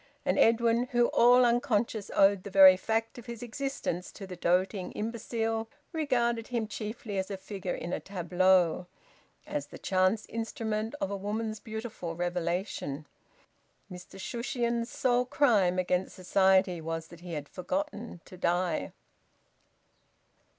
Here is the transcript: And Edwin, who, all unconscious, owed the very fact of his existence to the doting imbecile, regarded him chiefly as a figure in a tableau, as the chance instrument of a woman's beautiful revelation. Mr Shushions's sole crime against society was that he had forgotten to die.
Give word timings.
And 0.25 0.39
Edwin, 0.39 0.85
who, 0.93 1.09
all 1.09 1.45
unconscious, 1.45 2.09
owed 2.15 2.41
the 2.41 2.49
very 2.49 2.75
fact 2.75 3.19
of 3.19 3.27
his 3.27 3.43
existence 3.43 4.11
to 4.13 4.25
the 4.25 4.35
doting 4.35 4.91
imbecile, 4.93 5.69
regarded 5.93 6.47
him 6.47 6.65
chiefly 6.67 7.19
as 7.19 7.29
a 7.29 7.37
figure 7.37 7.75
in 7.75 7.93
a 7.93 7.99
tableau, 7.99 8.87
as 9.45 9.67
the 9.67 9.77
chance 9.77 10.25
instrument 10.25 10.95
of 10.99 11.11
a 11.11 11.15
woman's 11.15 11.59
beautiful 11.59 12.15
revelation. 12.15 13.05
Mr 13.91 14.19
Shushions's 14.19 14.89
sole 14.89 15.25
crime 15.25 15.77
against 15.77 16.15
society 16.15 16.81
was 16.81 17.09
that 17.09 17.19
he 17.19 17.33
had 17.33 17.47
forgotten 17.47 18.21
to 18.25 18.37
die. 18.37 18.93